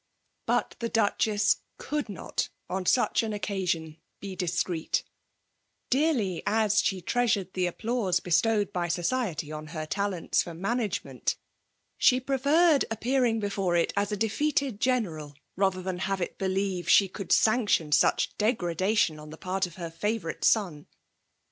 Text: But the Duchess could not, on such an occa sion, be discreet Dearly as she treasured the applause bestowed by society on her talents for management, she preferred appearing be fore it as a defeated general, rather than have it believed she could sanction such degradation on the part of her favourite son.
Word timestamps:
But 0.47 0.75
the 0.79 0.89
Duchess 0.89 1.57
could 1.77 2.09
not, 2.09 2.49
on 2.67 2.87
such 2.87 3.21
an 3.21 3.33
occa 3.33 3.69
sion, 3.69 3.97
be 4.19 4.35
discreet 4.35 5.03
Dearly 5.91 6.41
as 6.47 6.81
she 6.81 7.01
treasured 7.03 7.53
the 7.53 7.67
applause 7.67 8.19
bestowed 8.19 8.73
by 8.73 8.87
society 8.87 9.51
on 9.51 9.67
her 9.67 9.85
talents 9.85 10.41
for 10.41 10.55
management, 10.55 11.35
she 11.99 12.19
preferred 12.19 12.83
appearing 12.89 13.39
be 13.41 13.49
fore 13.49 13.75
it 13.75 13.93
as 13.95 14.11
a 14.11 14.17
defeated 14.17 14.79
general, 14.79 15.35
rather 15.55 15.83
than 15.83 15.99
have 15.99 16.19
it 16.19 16.39
believed 16.39 16.89
she 16.89 17.07
could 17.07 17.31
sanction 17.31 17.91
such 17.91 18.35
degradation 18.39 19.19
on 19.19 19.29
the 19.29 19.37
part 19.37 19.67
of 19.67 19.75
her 19.75 19.91
favourite 19.91 20.43
son. 20.43 20.87